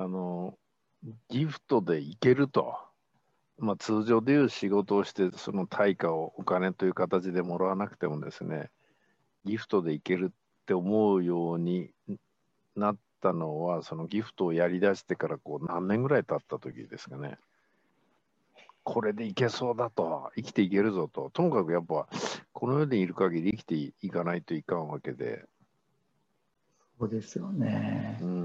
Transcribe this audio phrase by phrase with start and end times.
[0.00, 0.58] あの、
[1.28, 2.74] ギフトでいけると。
[3.58, 8.70] まあ、通常でいう仕事をしてその対価をお金という形でもらわなくてもですね
[9.44, 11.90] ギフトでいけるって思うように
[12.74, 17.36] なったのはそのギフトをやりだしてからこう何年ぐらい経った時ですかね。
[18.82, 20.30] これでいけそうだと。
[20.36, 21.28] 生きていけるぞと。
[21.34, 22.08] ともかくやっぱ
[22.54, 25.44] この世にいる限り生きていかないといかんわけで。
[26.98, 28.18] そうですよね。
[28.22, 28.39] うん、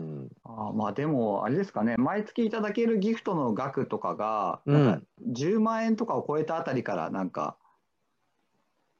[0.57, 7.57] あまあでも、あれですかね、毎月いただけるギフトの額とかが、なんか10万円とかを超えたあたりから、なんか、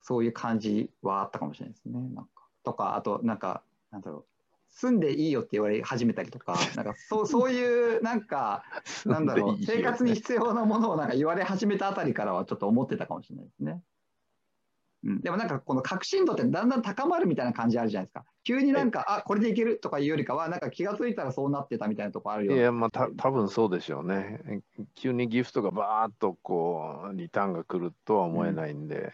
[0.02, 1.94] そういう感じはあったかもしれないですね。
[2.14, 2.30] なんか
[2.64, 4.26] とか、あと、なんか、なんだろう。
[4.70, 8.66] 住んでいいよって言われ始めたりとか、なんかそう そういうなんか、
[9.06, 13.82] なんだろう、生活に必要なものをなんか言われ始めたあたりからはちょっと思ってたかもしれないですね。
[15.06, 18.26] うん、でもなんかこの確信度ってだんだん高まるみたいな感じあるじゃないですか。
[18.44, 24.64] 急になんか、あこれでいけるとかいうよりかは、なんか気が付いたらそうなってたみたいなとこあるよいや、まあた多分そうでしょうね。
[24.96, 29.12] 急にギフトがバーッとこう、リターンが来るとは思えないんで、うん、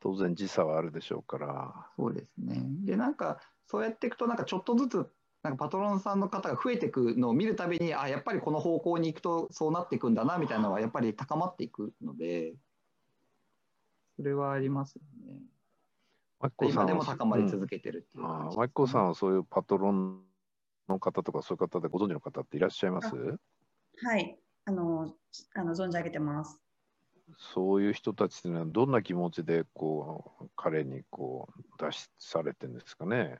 [0.00, 1.86] 当然時差はあるでしょうから。
[1.96, 2.62] そうですね。
[2.84, 5.06] で、なんかそうやっていくと、なんかちょっとずつ
[5.46, 12.54] なんかパトロンさんの方が増えていくのを見るたびに、あやっぱりこの方向に行くとそうなっていくんだなみたいなのはやっぱり高まっていくので、
[14.16, 15.40] それはありますよね。
[16.60, 20.20] 今でも高まり続けてるっていう感じ、ね、マイコさんはそういうパトロン
[20.88, 23.08] の方とかそういう方でご存知の方っていらっしゃいます？
[24.02, 24.38] はい。
[24.66, 25.14] あの
[25.54, 26.60] あの存じ上げてます。
[27.38, 33.38] そういう人たちっていうのはどんな気持ちでこう彼にこう出しされてるんですかね？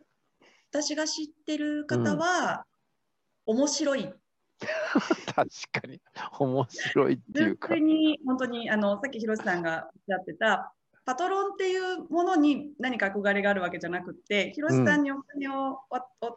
[0.72, 2.66] 私が知ってる方は、
[3.46, 4.12] うん、面白い
[5.34, 6.00] 確かに
[6.38, 7.74] 面白いっていうか。
[7.76, 10.72] に本当にあのさっき広瀬さんがおっしゃってた
[11.04, 15.80] パトロンっていうものに何か憧れがあるわけじゃなくて広瀬さんにお金を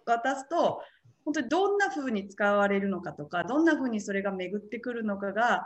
[0.06, 0.84] 渡すと、
[1.26, 5.66] 本当にどんな風に使われるのかとかどんな風にそれが巡ってくるのかが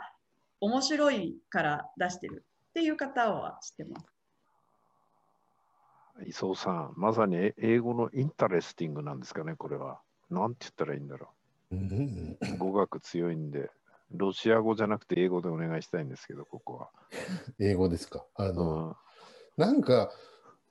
[0.60, 4.06] 面白いから出してるっていう方は知ってます。
[6.26, 10.00] 磯さん、まさに英語の interesting なんですかね、これは。
[10.30, 11.43] なんて言ったらいいんだろう。
[12.58, 13.70] 語学強いんで、
[14.12, 16.88] ロシア語じゃなくて英語でお願いしたいんですけど、ここは。
[17.58, 18.24] 英語ですか？
[18.34, 18.96] あの、
[19.58, 20.10] うん、なんか、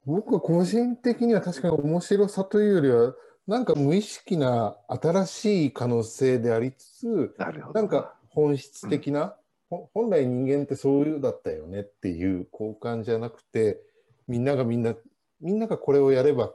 [0.06, 3.16] 僕は個人的には確かに面白さというよりは、
[3.47, 9.35] なんか無意識な新しい可能性でありつつ、ななんか本質的な、
[9.72, 13.81] うん、本来人間ってそういうだったよねっていう交換じゃなくて、
[14.28, 14.96] みんながみんな、
[15.41, 16.53] みんながこれをやれば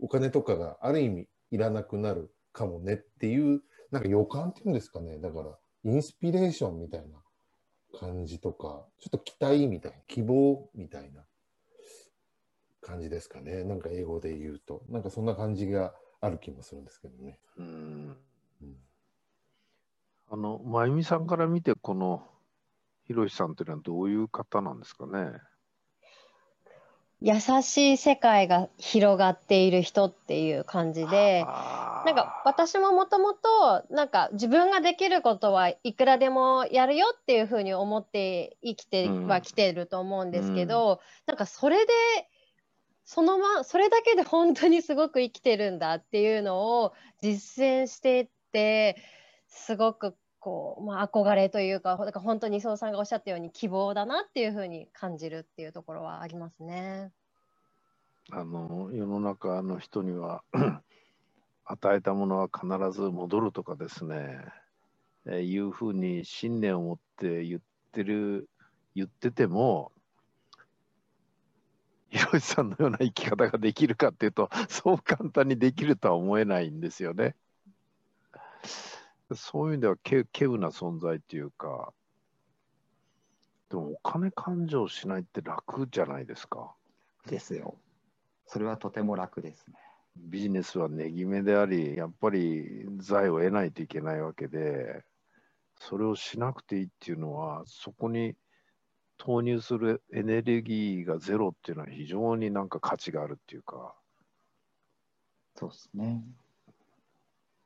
[0.00, 5.20] お金とかがある意味いらなくなるかもねっていうなんか予感っていうんですかね。
[5.20, 7.22] だから、インスピレーションみたいな
[8.00, 11.26] 感じとか、ちょっと期待みたいな、希望みたいな
[12.82, 13.64] 感じですかね。
[13.64, 14.84] なんか英語で言うと。
[14.88, 17.38] なんかそんな感じがある気もするんですけどね。
[17.56, 18.16] うん。
[18.62, 18.76] うん、
[20.28, 22.28] あの、真由美さんから見て、この、
[23.04, 25.40] ひろしさんというのはどういう方なんですかね？
[27.24, 41.92] 優しい世界が広がっている人っていう感じでなんか私ももともとなんか自分ができることはいくらでもやるよっていうふうに思って生きてはきてると思うんですけど、うん、なんかそれで
[43.04, 48.96] そのまそれだけで本当にすごく生きてるんだっていうのを実践していって
[49.46, 57.12] すごくこう、まあ、憧れというか、か本当に伊藤さんがおっしゃったように希望だなっていうふうに感じるっていうところはありますね。
[58.30, 60.42] あの世の中の人には
[61.64, 64.40] 与えたものは必ず戻るとかですね、
[65.26, 67.60] えー、いうふうに信念を持って言っ
[67.92, 68.48] てる
[68.94, 69.92] 言ってても
[72.10, 77.36] ひろしさんのような生き方ができるかっていうとそう簡単にできるとは思えないんですよね。
[79.34, 81.92] そういう意味ではけ稀有な存在っていうか、
[83.70, 86.74] でもお金勘定しないって楽じゃないですか。
[87.26, 87.78] ですよ。
[88.46, 89.78] それはとても楽ですね。
[90.16, 95.02] ビジネスは値決めであり、やっぱり財を得ないといけないわけで、
[95.78, 98.34] それをしなくていいっていうのは、そこに
[99.16, 103.94] 投入するエネルギーがゼロっていうのは非常になんか価値があるっていうか。
[105.56, 106.22] そうですね。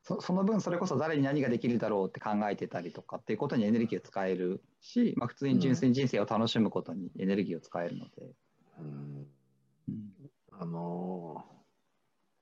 [0.06, 8.12] そその分それこそ誰に何ができるだろうって考えてたりとかっていうことにエネルギーを使えるし、まあ、普通に純粋に人生を楽しむことにエネルギーを使えるので。
[8.79, 9.26] うん、
[9.88, 11.44] うん、あの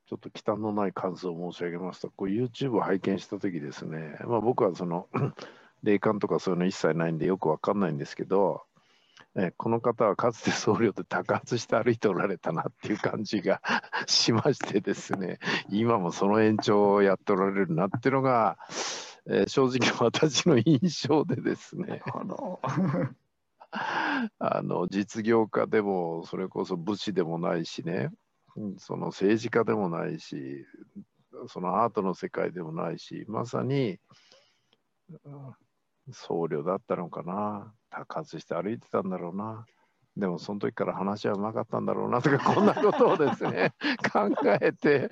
[0.06, 5.08] ー、ちょっと忌憚のない感想を申し上げますと、こう YouTube を拝見したときですね、まあ、僕はその
[5.82, 8.64] 霊感とかそういうの一切ないんでよくわかんないんですけど、
[9.36, 13.60] えこの方はかつて僧侶で高発して歩いておられたなっていう感じが
[14.06, 15.40] しましてですね。
[15.68, 18.58] 今もその延長をやっておられるなっていうのが、
[19.26, 22.02] えー、正直私の印象でですね。
[24.38, 28.10] あの実業家でもそれこそ武士でもないしね。
[28.78, 30.64] その政治家でもないし
[31.48, 33.98] そのアートの世界でもないしまさに
[36.12, 39.66] 僧侶だったのかな高発して歩いてたんだろうな。
[40.16, 43.74] でもその時から話はうまかったんだろうなとかこんなことをですね
[44.12, 44.30] 考
[44.60, 45.10] えて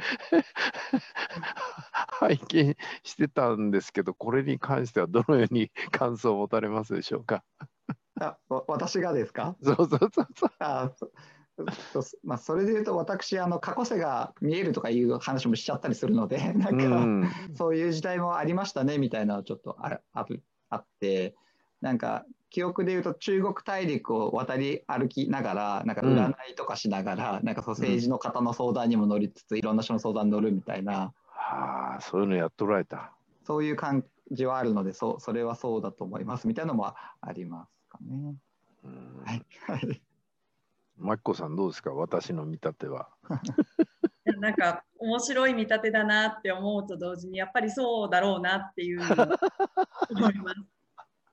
[2.20, 7.43] 拝見してたんですけどこれに関してはどのように感想を持たれますでしょうか？
[8.20, 8.38] あ
[8.69, 9.56] 私がですか？
[9.61, 10.50] そうそうそうそう。
[10.61, 10.93] あ
[12.23, 20.26] まあ、それでいうと私あの過去世が見えるとかいう話もしちゃったりするのでなんか、うん、そういう時代もありましたねみたいなちょっとああ
[20.70, 21.34] あって
[21.81, 33.12] なんか記憶でいうと中国大陸を渡り歩きながらなんか占いとかしながら、うん、なんかそう政治の方の相談にも乗りつつ、いろんな人の相談に乗るみたいな、はあ、そういうのやっとられた。
[33.44, 36.46] そういう感じはあるのでそうそれはそうだと思います。
[36.46, 38.37] みたいなのもありますかね。
[39.25, 40.02] はい、はい。
[40.98, 41.93] マキコさんどうですか？
[41.94, 43.08] 私の見立ては。
[44.40, 50.60] なんか面白い見立てだなって思うと同時にやっぱりそうだろうなっていう思います。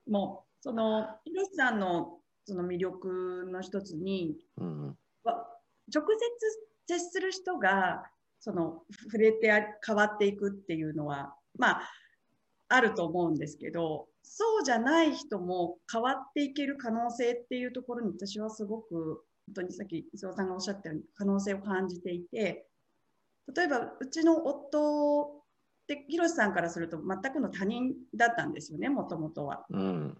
[0.08, 6.04] もうそのひろしさんのその魅力の一つに、うん、直
[6.88, 8.02] 接接する人が
[8.40, 9.52] その触れて
[9.86, 11.90] 変わっていくっていうのはまあ
[12.68, 22.66] あると思うんですけどそうじゃない人も変わっていける可能性っていうところに私はすごく本当にさっき磯尾さんがおっしゃったように可能性を感じていて
[23.54, 25.30] 例えばうちの夫っ
[25.88, 29.66] て広瀬さんからすると全くの他人だったんですよねもともとは。
[29.70, 30.18] うん、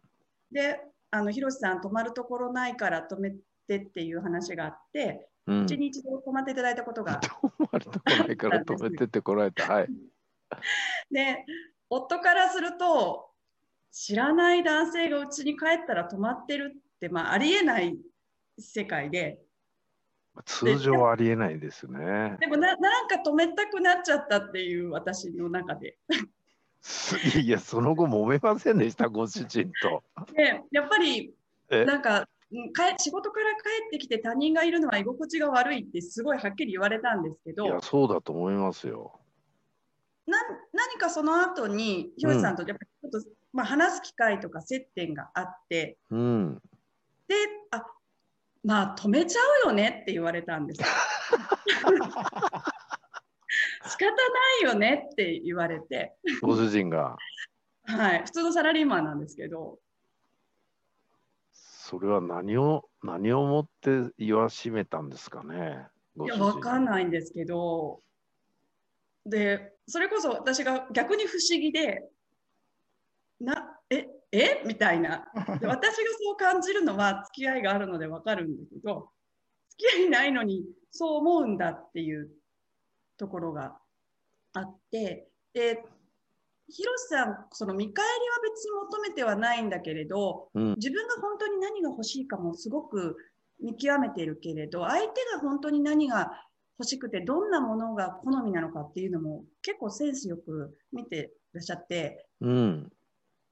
[0.53, 0.81] で
[1.11, 3.35] あの広瀬さん泊まるところないから泊め
[3.67, 9.73] てっていう話があって、うん、ちに一度泊まっていただいたことが 泊まるところないから泊めてってこられた。
[9.73, 9.89] はい、
[11.11, 11.45] で
[11.89, 13.31] 夫からすると
[13.91, 17.99] 知らない男性がうちに帰ったら泊まってるって、まあ、ありえない
[18.59, 19.41] 世界で。
[20.45, 22.37] 通常はありえないですね。
[22.39, 25.99] でもななんか止めたくなっちゃったっていう私の中で。
[27.41, 30.03] いやその後揉めませんでしたご主人と。
[30.35, 31.35] でやっぱり
[31.69, 32.29] なんか
[32.73, 37.67] か仕事から帰ってきて他人がいるのは居心地が悪いってすごいはっきり言われたんですけど。
[37.67, 39.21] いやそうだと思いますよ。
[40.27, 40.39] な
[40.73, 46.63] 何かその後にひろしさんとやっぱりちょっと、まあ、話す機会とか接点があって、うん、
[47.27, 47.35] で
[47.73, 47.85] あ
[48.65, 50.83] まあ止めちゃうよねって言われたんです。
[53.87, 54.17] 仕方な
[54.61, 56.15] いよねって言われて。
[56.43, 57.17] ご主人が。
[57.85, 59.79] はい、普通のサラリーマンなんですけど。
[61.53, 65.87] それは何を何をもって言わしめたんですかね。
[66.23, 68.01] いや、わかんないんですけど。
[69.27, 72.09] で、それこそ私が逆に不思議で、
[73.41, 74.63] なええ？
[74.67, 75.27] みたいな
[75.59, 79.09] で私がそう感じるのは付き合いがあるので分かるんだけど
[79.71, 82.29] 付き合いないのにそう思うんだっていう
[83.21, 83.77] ところが
[84.55, 85.85] あってで
[86.69, 93.17] 広瀬さんその見返りは別に求めてはないんだけれど、うん、自分が本当に何が欲しいかもすごく
[93.63, 96.31] 見極めているけれど相手が本当に何が
[96.79, 102.89] 欲しくてどんなものが好みなのかっていうのも結構センスよく見てらっしゃって、うん、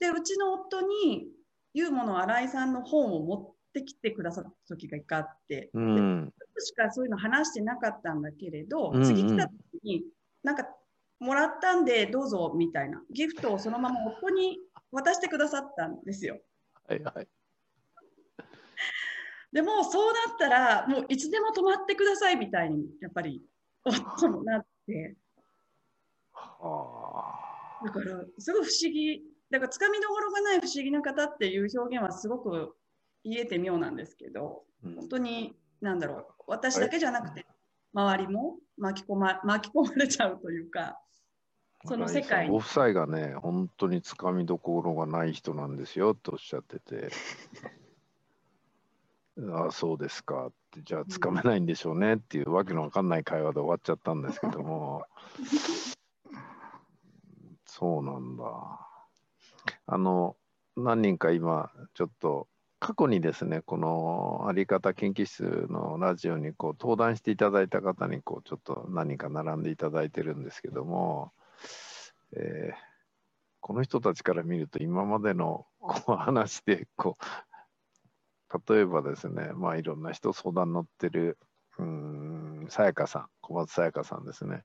[0.00, 1.28] でうちの夫に
[1.74, 10.04] ユーモの新井さんの本を持ってきてくださった時が一回あって、うん、しかそういうの話してなかったんだけれど、うんうん、次来た時に
[10.42, 10.68] なんか
[11.20, 13.02] もらったんでどうぞみたいな。
[13.12, 14.58] ギフトをそのまま夫に
[14.92, 16.38] 渡してくださったんですよ。
[16.86, 17.28] はいはい、
[19.52, 23.42] でもそうなったらもういつでも泊まってくださいみたいにやっぱり
[23.84, 25.16] 夫もなって。
[27.84, 29.22] だからすごい不思議。
[29.50, 32.76] だからつかみどころがない不思議な方っていう表現はすごく
[33.24, 36.26] 言えて妙なんですけど、うん、本当に何だろう。
[36.46, 37.46] 私だけじゃなくて
[37.92, 40.98] 周りも巻き込ま巻き込まれちゃうというか
[41.84, 47.10] その世界ご夫妻がね本当につかみどころがない人なんですよとおっしゃってて。
[49.52, 50.82] ああそうですかって。
[50.82, 55.06] じゃあつかめないんでしょうねっていうわけのわかんない会話で終わっちゃったんですけども。
[57.64, 58.44] そうなんだ。
[59.86, 60.36] あの
[60.76, 62.48] 何人か今ちょっと
[62.80, 71.32] 過去にですねこのあり方研究室のラジオにこう登壇していただいた方にこうちょっと何人か並んでいただいてるんですけども、
[72.36, 72.76] えー、
[73.60, 77.24] この人たちから見ると今までの こう話でこう
[78.68, 81.38] 例えばですね、まあいろんな人相談乗ってる、
[81.78, 84.62] うん、さやかさん、小松さやかさんですね。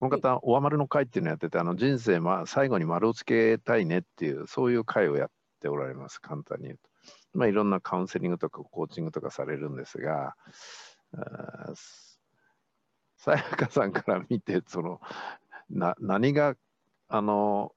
[0.00, 5.30] この方、おわまるの会っていうのをやってて、あの人生、まあ、最後に丸をつけたいねっていう、そういう会をやっ
[5.60, 6.91] ておられます、簡単に言うと。
[7.34, 10.36] まあ、いろんなカウンセリングとかコーチングとかされるんですが、
[13.16, 15.00] さやかさんから見て、その、
[15.70, 16.56] な何が、
[17.08, 17.72] あの、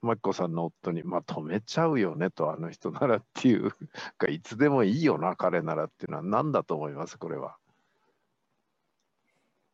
[0.00, 3.72] マキコさんの夫に、まあ、止めちゃうよねと、あの人ならっていう
[4.16, 7.58] か、いつでもいいよな、彼ならっていうのは何だと思います、これは。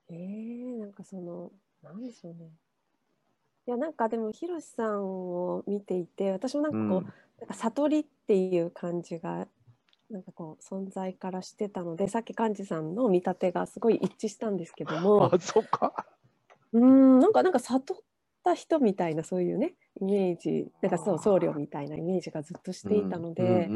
[0.08, 1.52] えー、なんかその、
[1.82, 2.50] なんでしょうね。
[3.66, 9.46] いや、なんかでも、ひろしさんを見ていて、私もなんかこう、うん、なんか悟りっていう感じが、
[10.10, 16.06] なんかこう、存在からしてたので、さっき幹事さんの見立てがすごい一致したんですけども、あ、そっか。
[16.72, 17.96] うん、なんか、なんか悟っ
[18.42, 23.68] た人みたいな、そういうね、イメージ、なんかそう、僧侶みたいなイメージがずっとしていたので、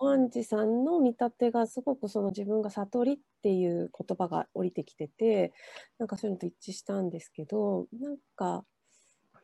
[0.00, 5.52] 幹事さんの見立てがすごくその自分が悟りっていう言葉が降りてきてて
[5.98, 8.64] なんかそういうのと一致したんですけどなんか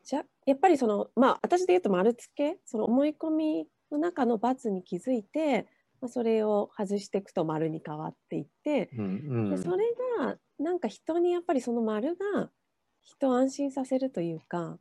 [0.05, 2.59] じゃやっぱりそのまあ私で言うと丸つけ？
[2.65, 5.67] その思い込みの中の罰に気づいて、
[6.01, 9.09] まあ、それを外していくと丸に変わっていって、うんう
[9.49, 9.85] ん、でそれ
[10.19, 12.51] がなんか人にやっぱりその丸が
[13.03, 14.79] 人を安心させるというか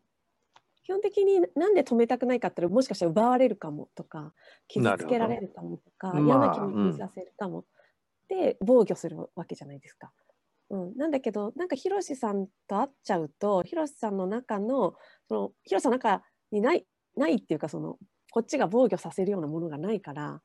[0.84, 4.34] 基本的になんで止めたくないかってもしかしたら奪われるかもとか
[4.68, 7.66] 傷つけられるかもとか嫌な気持ちさせるかも、
[8.28, 10.12] で防御するわけじゃないですか。
[10.70, 14.94] うん、なんだけどなんかヒロシさんと会っちゃうとヒロシさんの中の
[15.28, 16.22] そのヒロシさんの中
[16.52, 16.86] にない
[17.16, 17.98] ないっていうかその
[18.32, 20.42] こっちが防御させるようなものがないから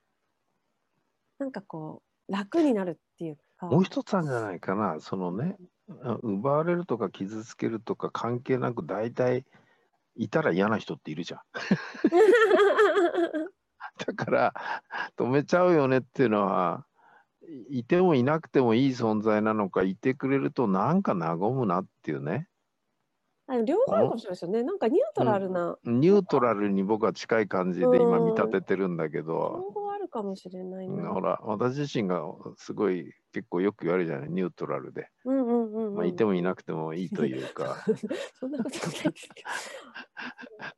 [1.38, 3.66] なんかこう楽になるっていうか。
[3.66, 4.99] もう一つあるんじゃないかな。
[5.00, 5.57] そのね
[6.23, 9.45] 奪われるとか傷つけるとか関係なく大体
[10.16, 11.40] いたら嫌な人っているじゃん。
[14.07, 14.54] だから
[15.16, 16.87] 止めちゃうよねっていうのは
[17.68, 22.48] いてもいなくてもいい存在なのかいてくれるとなんか和むなっていうね。
[23.46, 24.62] あ両方あるかもしれないですよね。
[24.62, 29.62] なんかニュートラルな、うん、ニュートラルに僕は近い感じで今見立ててるんだけど。
[29.74, 31.10] 両方あるかもしれないな。
[31.10, 32.22] ほら、私自身が
[32.56, 35.08] すごい結構よく言われるじゃない、ニュートラルで。
[35.26, 37.76] うんうんうん、うん、まあ、いてもいなくてもいいというか。
[38.40, 39.50] そんなことないですけど。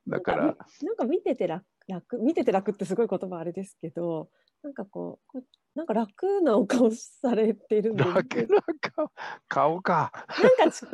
[0.17, 0.43] だから。
[0.45, 0.55] なん
[0.97, 4.29] か見てて楽、楽見てて楽ってすごい言葉あれですけど、
[4.63, 5.39] なんかこう、
[5.75, 8.61] なんか楽なお顔されてるんで楽な
[8.95, 9.11] 顔
[9.47, 10.11] 顔か。
[10.59, 10.87] なんか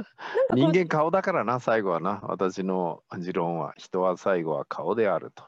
[0.53, 2.19] 人間顔だからな、最後はな。
[2.23, 5.43] 私の持論は、人は最後は顔であると。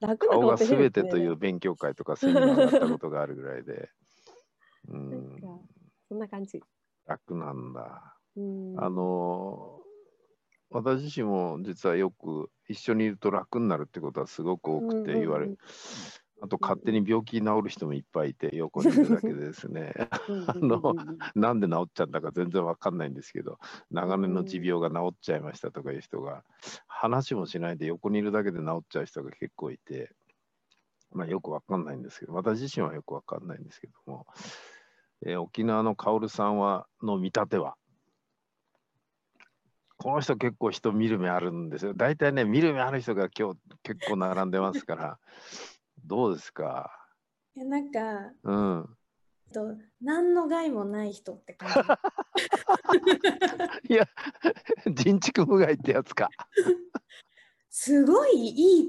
[0.00, 3.88] 楽な顔が全てという勉強会とかセミナーがあったことがあるぐらいで。
[4.88, 5.40] うん、
[6.08, 6.60] そんな感じ。
[7.06, 8.16] 楽なんだ。
[8.78, 9.78] あの
[10.70, 15.58] 私自身も実はよく一緒にいると楽になるってことはすごく多くて言われる。
[16.42, 19.94] あと勝手に病気治る人もいっぱいいて横にいるだけでですね。
[20.48, 20.94] あの
[21.36, 23.60] なんで治っちゃったか全然わかんないんですけど
[23.92, 26.42] 長年の持病が治っちゃいましたとかいう人が
[26.88, 30.12] 話もしないで横にいるだけで治っちゃう人が結構いて、
[31.12, 34.26] まあ、よくわかんないんですけど私自身はよくわかんないんですけども、
[35.24, 37.76] えー、沖縄の薫さんはの見立ては
[39.96, 41.94] この人結構人見る目あるんですよ。
[41.94, 45.18] 大体ね、見る目ある人が今日結構並んでますから、
[46.04, 46.90] どうですか？
[47.54, 48.96] いやなんか、うん、
[49.52, 51.74] と何の害もない人って感じ。
[53.92, 54.08] いや、
[54.86, 56.30] 人畜無害ってやつか。
[57.68, 58.88] すごいいい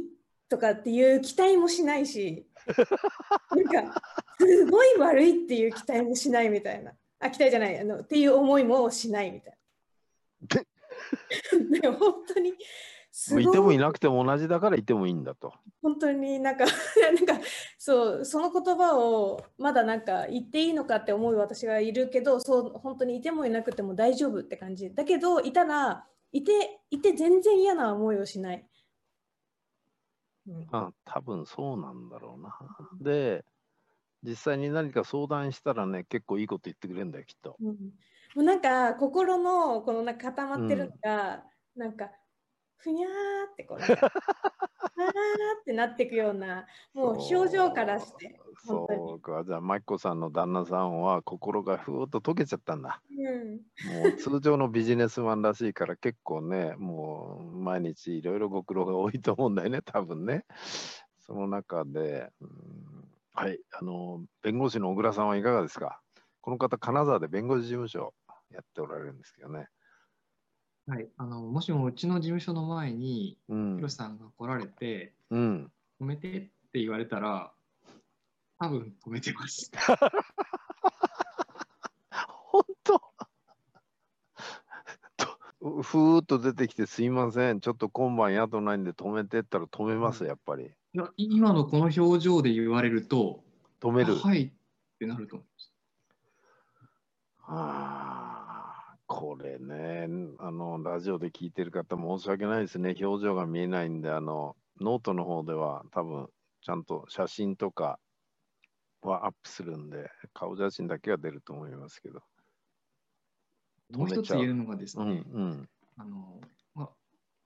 [0.50, 2.48] とかっていう期待もしないし、
[3.51, 4.01] なんか、
[4.39, 6.93] すごい悪いっていう期待もしないみたいな。
[7.20, 9.58] あ、期待じゃない、あのっていう思いもしないみたい
[10.41, 11.79] な。
[11.79, 12.53] で も本当に
[13.39, 15.53] いてもいなくても同じだからいてもいいんだと。
[15.84, 16.65] 本当になんか
[17.00, 17.46] なんか
[17.77, 28.67] そうその言葉をまだなんか言っていいのかって思う私がいるけどそう本当にいてもいなくても大丈夫って感じだけどいたらいていて全然嫌な思いをしない。
[30.48, 32.58] うん、あ多分そうなんだろうな。
[33.00, 33.46] で
[34.24, 37.58] 実際に何か相談したらね結構いいこと言ってくれるんだよきっと。
[37.62, 37.75] うん、も
[38.38, 41.43] うなんか心のこのなんか固まってるのが、
[41.75, 42.10] うん、なんか
[42.83, 43.11] ふにゃー
[43.51, 48.39] ってこう、 あーってなっていくような、もう表情からして。
[48.65, 53.01] そうか、じゃあ、マキコさんの旦那さんは心がふーっと溶けちゃったんだ。
[53.09, 53.51] うん、
[54.03, 60.45] もう通常のビジネスマンらしいから結構ね、もう毎日いろいろご苦労が多いと思うんだよね、多分ね。
[61.19, 62.49] その中で、うん、
[63.33, 66.01] はい、あの、弁護士の小倉さんはいかがですか？
[66.41, 68.13] この方、金沢で弁護士事務所
[68.49, 69.69] やっておられるんですけどね。
[70.85, 75.71] はい、あのもしもうちの事務所の前に、ひろしさんが来られて、うん、
[76.01, 77.53] 止めてって言われたら、
[78.59, 79.71] 多分止めてます。
[82.27, 83.01] 本当？
[85.17, 90.65] とふーっと出てきてすいません、ちょっと今晩宿ないんで止めてったら止めます、やっぱり。
[90.65, 93.41] いやい今のこの表情で言われると、
[93.79, 94.13] 止める。
[94.13, 94.51] あはいっ
[94.99, 95.73] てなると思います。
[97.45, 98.32] ああ、
[99.07, 100.07] これね、
[100.39, 102.95] あの、ラジオで聞いてる方申し訳ないですね。
[103.00, 106.29] 表情が見えないんで、あの、ノートの方では多分、
[106.62, 108.00] ちゃんと写真とか
[109.01, 112.24] はアップするんで、顔写真だけは出ると思いますけど。
[113.91, 115.69] もう一つ言えるのがですうんね、うん。
[115.98, 116.41] あの
[116.74, 116.89] まあ、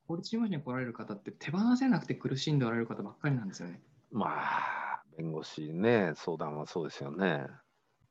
[0.07, 3.81] 法律事務所に来られる方って手放せなくて苦しんでおられる方ばっかりなんですよね。
[4.11, 7.47] まあ、弁護士ね、相談はそうですよね。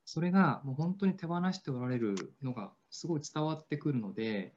[0.04, 4.54] それがもう本当に手放しておられるのがすごい伝わってくるので、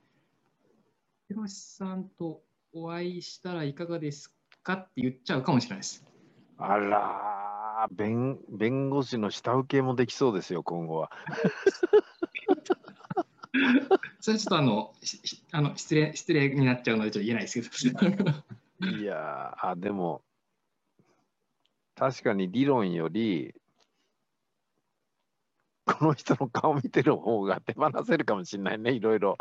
[1.27, 2.41] ひろしさんと
[2.73, 6.05] お会いしたらいかがですかって言っちゃうかもしれないです。
[6.57, 11.11] あらー弁、弁護士の下請けもできそうですよ、今後は。
[14.21, 14.93] それちょっとあの
[15.51, 17.99] あの失礼失礼になっちゃうのでちょっと言えないですけど。
[18.87, 20.21] いやーあ、でも、
[21.95, 23.58] 確かに理論より、こ
[26.05, 29.37] の人の顔見てる方が手放せるかもしれないね、いろいろ。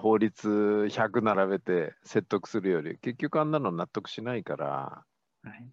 [0.00, 5.04] 法律100並べて説得するより、結局あんなの納得しないから。
[5.42, 5.68] はい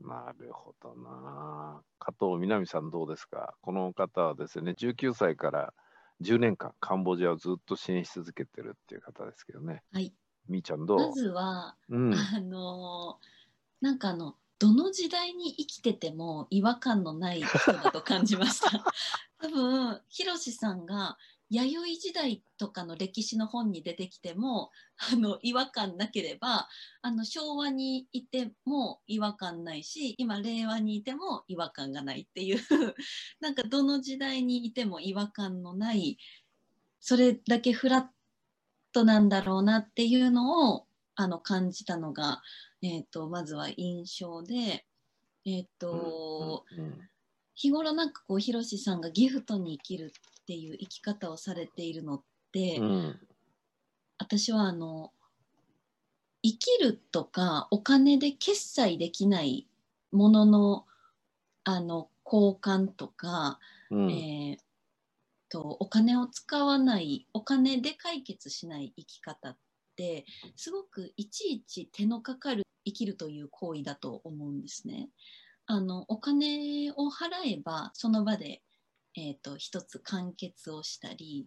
[0.00, 1.82] なるほどな。
[1.98, 3.54] 加藤みなみさんどうですか？
[3.62, 5.74] この方はですね、19歳から
[6.20, 9.82] 10年間カンボジアをずっと支援し続けてるっていう方ですけどね。
[9.92, 10.14] はい。
[10.48, 10.98] みーちゃんどう？
[10.98, 12.14] まずは、うん。
[12.14, 13.26] あのー
[13.80, 18.84] なんかあのどの時代に生きてても違和感のない人だと感じました。
[19.38, 21.16] 多分ひろしさんが
[21.50, 24.70] 弥生時代とかの歴史の本に出てきても
[25.12, 26.68] あの違和感なければ
[27.00, 32.60] あの昭和にいても違和感ないし今令和にいても違和感がないっていう
[33.40, 36.18] なんかどの時代にいても違和感のない
[37.00, 38.06] それだけフラッ
[38.92, 42.42] トなんだろうなっていうのをあの感じたのが、
[42.82, 44.84] えー、とまずは印象で、
[45.44, 47.08] えっとうんうん
[47.60, 53.20] 日頃なんかこうひろしさんがギフトに生きるっていう生き方をされているのって、うん
[54.20, 55.12] 私はあの
[56.42, 59.66] 生きるとかお金で決済できない
[60.12, 60.86] ものの
[61.64, 63.58] あの交換とか、
[63.90, 64.10] うん。
[64.12, 64.68] えー
[65.48, 69.56] とお金を使わないお金で解決しない生き方っ
[69.96, 75.08] てすごくいちいち手のかかる生きるという行為だと思うんですね。
[75.66, 78.62] あのお金を払えばその場で、
[79.16, 81.46] えー、と一つ完結をしたり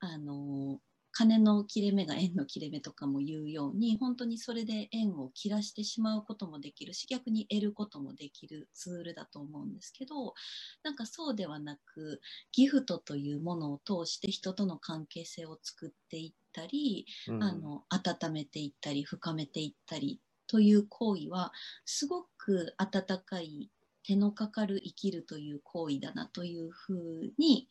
[0.00, 0.80] あの
[1.14, 10.34] 金の切れ目が円の切れ目とかも言うように本当にそれで円を切らしてしまうこともできるし逆に得ることもできるツールだと思うんですけど
[10.82, 12.20] なんかそうではなく
[12.52, 21.52] ギフトというものを通して人との関係性を作っていったり、うんあの温めていったり深めていったりという行為は
[21.84, 23.70] すごく温かい
[24.06, 27.68] 手のかかる生きるという行為だなというふうに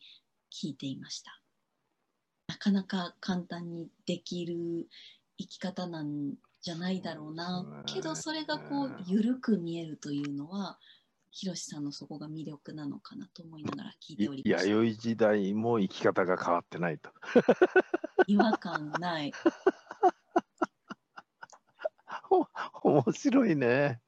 [0.52, 1.40] 聞いていました。
[2.48, 4.88] なかなか簡単にできる
[5.38, 10.78] 生き方なんじゃないだろうな、けどそれがこう緩く見えるというのは
[11.30, 14.70] ひろしさんのそこが魅力なのかなと思いながら聞いておりました。
[14.70, 17.10] 弥生時代も生き方が変わってないと。
[18.28, 19.32] 違和感ない。
[22.82, 24.00] 面白いね。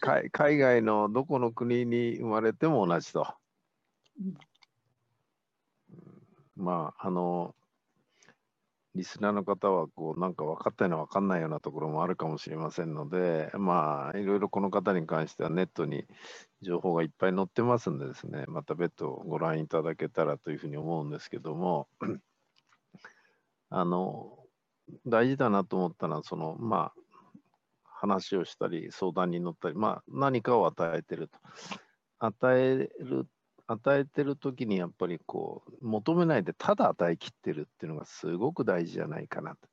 [0.00, 3.34] 海海外のどこの国に生まれても同じと。
[4.20, 4.36] うん
[6.56, 7.54] まあ、あの、
[8.94, 16.06] リスナーの方は、こう、なんか分かったような分かんないようなところもあるかもしれませんので、まあ、いろいろこの方に関してはネットに
[16.60, 21.88] 情報がいっぱい載ってますんでですね、また別途ご覧いただけたらというふうに思うんですけども、
[23.70, 24.38] あの、
[25.06, 27.01] 大事だなと思ったのは、その、まあ、
[28.02, 31.38] 話をしたり、相談に乗ったり、まあ、何かを与えてると。
[32.18, 33.28] 与える、
[33.68, 39.68] 与えてる時にやっぱりこう、求めないでただ与えきってるっていうのがすごく大事じゃないかなと。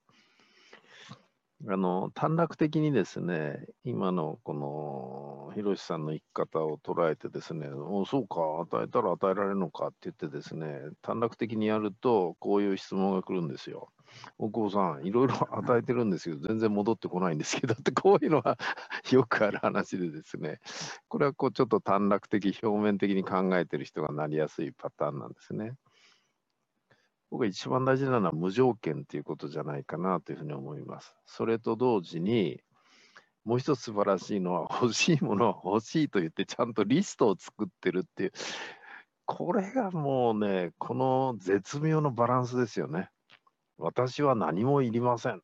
[1.68, 13.89] あの、短絡的にですね、今のこの、ひろしさんの生き方を捉えてですね、おそうか、与えたら与えられるのかって言ってですね、短絡的にやると、こういう質問が来るんですよ。
[14.38, 17.74] 大久保さん、いろいろ与えてるんですけど、全然戻ってこないんですけど。
[17.76, 18.58] って、こういうのは
[19.12, 20.60] よくある話でですね、
[21.08, 25.76] これはこうちょっと短絡的、表面的に考えてる人がなりやすいパターンなんですね。
[27.30, 31.15] 僕が一番大事なのは無条件っていうことじゃないかなというふうに思います。
[31.26, 32.62] それと同時に、
[33.45, 38.32] もう一つ素晴らしいのは欲しいものは欲しいと言ってちゃんとリストを作ってるっていう。
[39.26, 43.12] これがもうねこの絶妙のバランスですよね
[43.80, 45.42] 私は何もいりません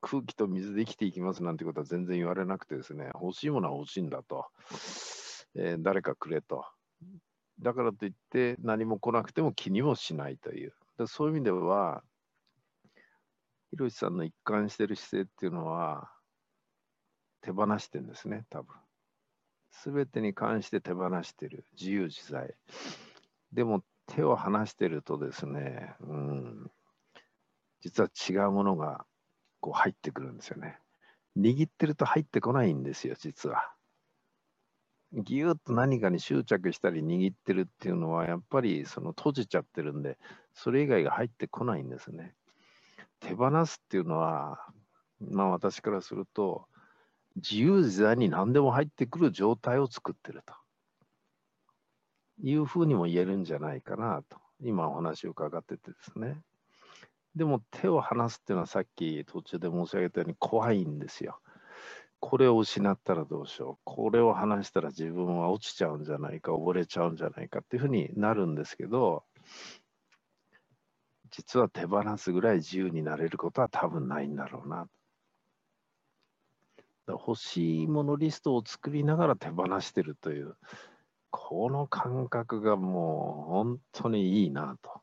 [0.00, 4.46] 空気と水で生きていきますなんてことは全然言われなくてですね欲しいものは欲しいんだと、
[5.54, 6.64] えー、誰かくれと
[7.60, 10.72] だからといって何も来なくても気にもしないという
[11.06, 12.02] そういう意味では
[13.70, 16.10] ひろしさんの一貫してる姿勢っていうのは
[17.42, 18.74] 手放してるんですね、多分。
[19.70, 21.64] すべてに関して手放してる。
[21.78, 22.54] 自由自在。
[23.52, 26.70] でも手を離してるとですね、うん、
[27.80, 29.04] 実は違うものが
[29.60, 30.78] こう入ってくるんですよね。
[31.36, 33.72] 握ってると入ってこないんですよ、実は。
[35.12, 40.18] ぎゅっと何かに執着したり握ってるっていうのは、やっぱりその閉じちゃってるんで、
[40.54, 42.34] それ以外が入ってこないんですね。
[43.20, 44.64] 手放すっていうのは、
[45.20, 46.66] まあ私からすると、
[47.36, 50.54] 自由自在に何でも入ってくる状態を作ってると
[52.42, 56.40] いうふうにも言えるんじゃないかなと今お話を伺っててですね
[57.36, 61.40] でも手を離すっていうのはさっき途中で申し上げたように怖いんですよ。
[62.18, 63.80] これを失ったらどうしよう。
[63.84, 69.24] これを離したら自分は落ちちゃうんじゃないか溺れちゃうんじゃないかっていうふうになるんですけど
[71.30, 74.88] 実は手放すぐらい自由になれることは多分ないんだろうな。
[77.06, 80.56] 欲しいものリストを作りながら手放してるという、
[81.30, 85.00] この感覚がもう本当にいいなと。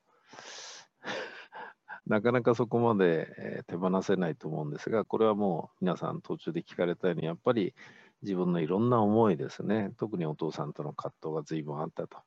[2.07, 7.73] なかなかそこまで、手放せないと思うんですが、これはもう皆さん途中で聞かれたように、やっぱり
[8.21, 12.17] 自分のいろんな思いですね、特にお父さんとの葛藤が随分あったと。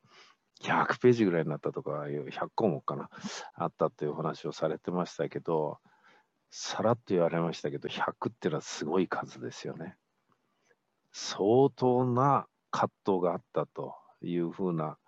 [0.63, 3.09] 100ページぐらいになったとか、100項目かな、
[3.55, 5.79] あったという話をされてましたけど、
[6.51, 9.97] さらっと言われましたけど、100っていうのはすごい数ですよね。
[11.13, 14.99] 相当な葛藤があったというふうな、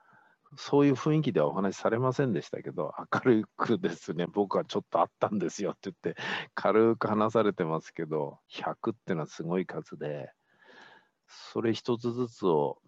[0.57, 6.21] そういう雰囲気ではお話しされませんでしたけど、明るくですね、僕はちょっとあったんですよって言って、
[6.55, 10.31] 軽く話されてますけど、100っていうのはすごい数で、
[11.27, 12.79] それ一つずつを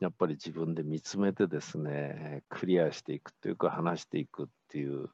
[0.00, 5.08] やっぱり自分で見つめてですね、クリアしていくというか、話していくっていう、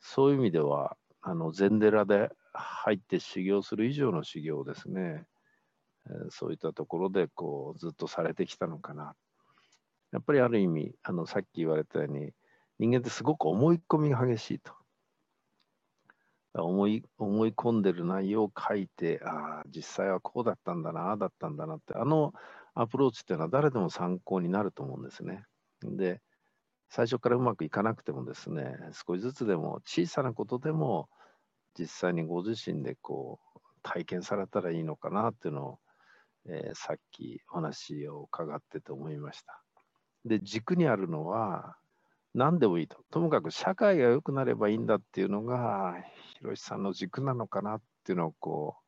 [0.00, 5.26] そういう意味では、あの禅寺で入って修行する以上の修行ですね、
[6.30, 9.14] そういったところでこうずっとされてきたのかな。
[10.12, 12.32] やっぱりある意味、あのさっき言われたように、
[12.78, 14.72] 人間ってすごく思い込みが激しいと。
[16.54, 22.32] 思い思い込んでる内容を書いて、ああ、実際はこうだったんだな、ああだったんだなって、あの
[22.74, 25.44] アプローチっていうのは誰でも参考になると思うんですね。
[25.82, 26.20] で、
[26.90, 31.08] 最初からうまくいかなくてもですね、少しずつでも小さなことでも
[31.78, 35.78] 実際にご自身でこう体験されたらいいのかなっていうのを、
[36.46, 39.62] えー、さっきお話を伺ってて思いました。
[40.24, 41.76] で、軸にあるのは
[42.34, 43.02] 何でもいいと。
[43.10, 45.96] ともかく社会が良くなればいいんだっていうのが、
[46.38, 48.82] ひろしさんの軸なのかなっていうのをこう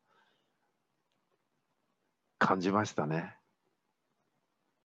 [2.39, 3.37] 感じましたね。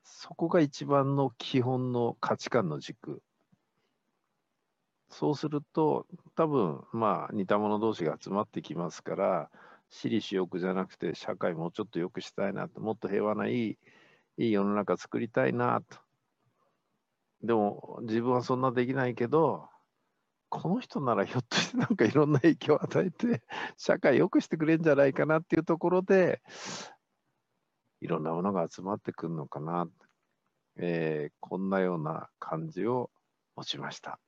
[0.05, 3.23] そこが一番の基本の価値観の軸。
[5.11, 9.51] そうすると、多分まあ似た者同士が集まってきますから、
[9.89, 13.79] 私利私欲じゃなくて社会もうちょっと良くしたいなと、もっと平和ないい
[14.39, 16.06] いい世の中作りたいなと。
[17.47, 19.69] でも自分はそんなできないけど、
[20.49, 23.43] この人ならひょっとしてなんかいろんな影響を与えて、
[23.77, 26.43] 社会良くしてくれるんじゃないかなっていうところで、
[28.01, 29.89] いろんなものが集まってくるのかな、
[30.77, 33.11] えー、こんなような感じを
[33.57, 34.21] 持ちました。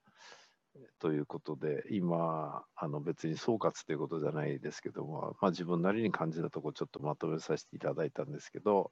[1.00, 8.90] ということで、今、あの別に総括ということじゃないですけども、まあ、自分なりに感じたとこ、ちょっとまとめさせていただいたんですけど、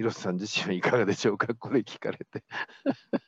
[0.00, 2.42] 広瀬さん自身はいかがでしょうか、 これ聞かれて。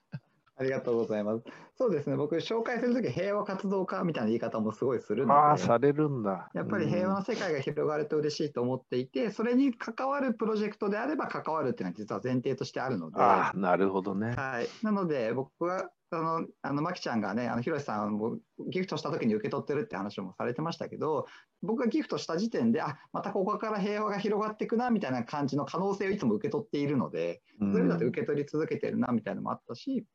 [0.57, 1.45] ありがとうございます。
[1.75, 6.49] そうですね、僕、紹介するとき、平和活動家みたいな言い方もすごいするので、ああ、されるんだ。
[6.55, 14.35] やっぱり平和な世界が広がると嬉しいと思っていて、うん、それに関わるプロジェクトであれば関わるっていうのは実は前提としてあるので、なるほどね。
[14.35, 21.27] はい、なので、僕はあの、あの、まきちゃんがね、あの、ひろしさんもギフトした時に受け取ってるって話もされてましたけど、
[21.63, 30.07] 僕がギフトした時点で、あ、またここから平和が広がっていくな、みたいな感じの可能性をいつも受け取っているので、そういう意味だと受け取り続けてるな、みたいなのもあったし、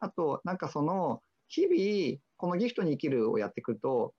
[0.00, 4.14] あと、なんかその、日々、このギフトに生きるをやっていくと、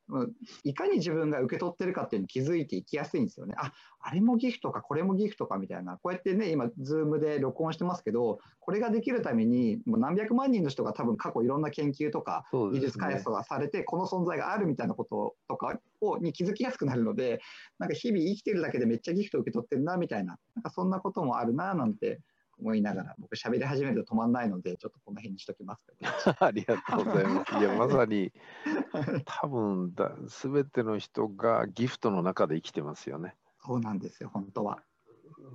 [0.64, 3.54] いかに自分が受け取ってるかっていうのに気づいていきやすいんですよね。
[3.58, 5.98] あ、あれもギフトか、これもギフトかみたいな。
[5.98, 17.40] こうやってね、今、ズームで録音してますけど、これができるために、もう何百万人の人が多分過去いろんな研究とか、技術開発がされて、この存在があるみたいなこととかをに気づきやすくなるので、
[17.78, 22.20] なんか日々生きてるだけでめっちゃギフト受け取ってるな、みたいな、なんかそんなこともあるな、なんて
[22.60, 25.82] 思いながら、僕喋り始めると止まんないので、ちょっとこの辺にしときます
[26.44, 27.56] ありがとうございます。
[27.58, 28.32] いや、まさに、
[29.26, 33.36] 多分だ、すべての人がギフトの中で生きてますよね。
[33.66, 34.84] そうなんですよ、本当は。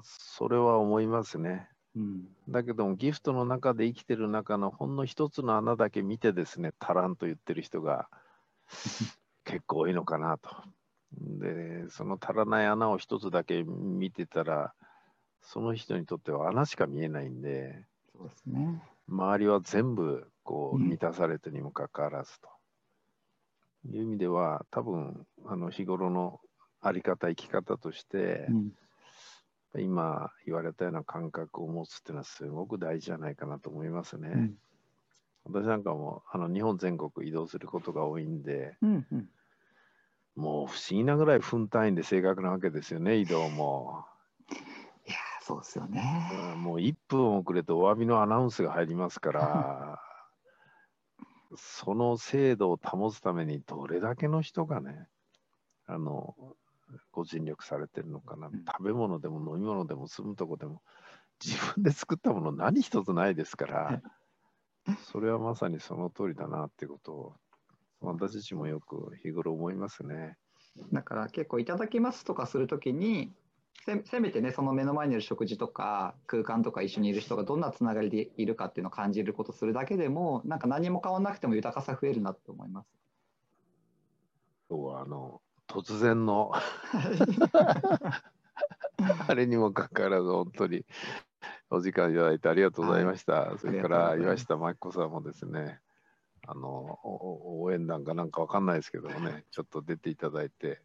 [0.02, 1.68] それは思いますね。
[1.94, 8.08] うん、だけども、ギフトの中で生きてる中のほんの一つの穴だけ見てですね、足らんと言ってる人が
[9.44, 10.50] 結構多いのかなと。
[11.12, 14.74] で、その足らない穴を一つだけ見てたら、
[15.42, 17.84] その人にとっては穴しか見えないんで、
[18.16, 22.48] そうですね、周りは全部こう満たされてにもかかわらずと、
[23.90, 26.40] いう意味では多分あの日頃の
[26.80, 28.46] あり方生き方として、
[29.74, 34.30] うん、今言われたような感覚を持つっていうのはすごく大事じゃないかなと思いますね。
[34.34, 34.54] うん、
[35.44, 39.28] 私なんかもあの日本全国移動することが多いんで、うんうん、
[40.36, 44.04] もう不思議なぐらい分単位で正確なわけですよね移動も。
[45.44, 46.54] そうですよね。
[46.56, 50.00] もう1分遅れてお詫びのアナウンスが入りますから、
[51.56, 55.08] その精度を保つためにどれだけの人がね、
[55.86, 56.36] あの、
[57.10, 60.80] ご尽力されてるのかな、食べ物でも飲み物でも住むとこでも、
[61.44, 64.02] 自分で作ったもの何一つないですから、
[65.12, 67.36] それはまさにその通りだなっていうことを、
[68.00, 70.38] 私たちもよく日頃思いますね。
[70.92, 73.32] だから結構いただきますとかするときに、
[73.84, 82.88] せせめてねその目の前にいる食事とか空間とか一緒にいる人がどんなつながりでいるかっていうのを感じることするだけでもなんか何も変わらなくても豊かさ増えるなと思います。
[84.68, 86.52] そうあの突然の
[89.26, 90.84] あれにもかかわらず本当に
[91.68, 93.32] お時間いただいてありがとうございました。
[93.32, 95.80] はい、それから岩下真紀子さんもですね
[96.46, 100.80] あの応援団かなんかわかんないですけどもねちょっと出ていただいて。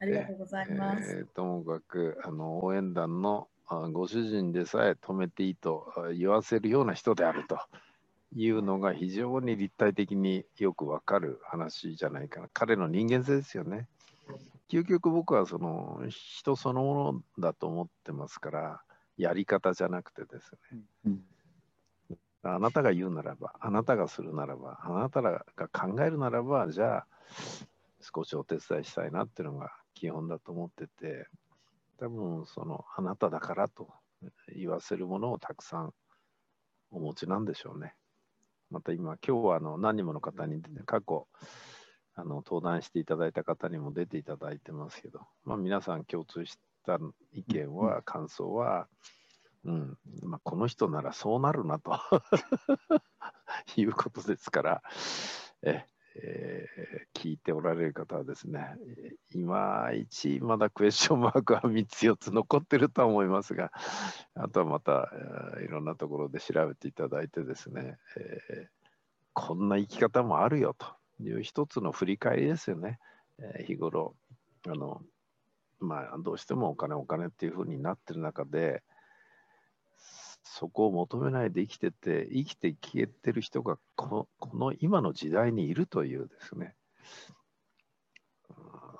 [0.00, 1.10] ありがとうございます。
[1.10, 3.48] えー、ともかくあの応援団の
[3.92, 7.58] ご主人でさえ止めていいと言わせるような人であると
[8.34, 12.48] いうのが非常に立体的によくわかる話じゃないかな。
[12.52, 13.86] 彼の人間性ですよね。
[14.70, 18.80] 究極僕はその人そのものだと思ってますから、
[19.18, 20.80] やり方じゃなくてですね。
[21.06, 21.20] うん
[22.42, 27.06] あなたが言うならば、あなたがするならば、あなたが考えるならば、じゃあ
[28.00, 31.26] 少しお手伝いしたいなっていうのが基本だと思ってて、
[31.98, 33.90] 多分そのあなただからと
[34.56, 35.92] 言わせるものをたくさん
[36.90, 37.94] お持ちなんでしょうね。
[38.70, 41.28] また今、今日はあの何人もの方に過去
[42.14, 46.98] あの登壇していただいた方にも出ていただいてますけど、まあ、皆さん共通した
[47.34, 48.88] 意見は、感想は、
[49.66, 51.92] うんまあ、この人ならそうなるなと
[53.76, 54.82] いうことですから、
[55.62, 55.84] え
[56.16, 58.76] えー、聞いておられる方はですね、
[59.34, 63.70] いまいちまだクエスチョンマークは3つ4つ残ってるとは思いますが、
[64.34, 65.10] あとはまた、
[65.64, 68.66] いろんなところで調べていただいてですね、えー、
[69.34, 70.86] こんな生き方もあるよと
[71.22, 72.98] いう一つの振り返りですよね。
[73.38, 74.16] えー、日頃
[74.66, 75.00] あの、
[75.78, 78.82] まあ、どうしてもお金お金っていうふうになってる中で、
[80.52, 86.74] そこを求めないで生きてて、生きて消えてる人がこのこの今の時代にいるというですね、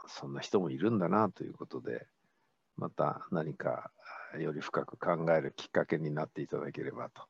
[0.06, 2.06] そんな人もいるんだなということで、
[2.76, 3.90] また何か
[4.38, 7.22] より深く考えるきっかけになっていただければと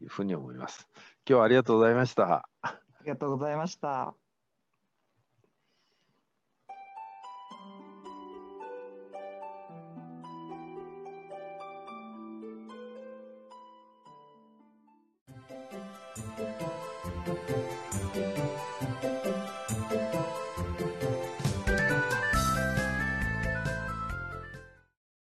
[0.00, 0.88] いうふうに思います。
[1.28, 2.48] 今日はありがとうございました。
[2.62, 4.27] ありがとうございました。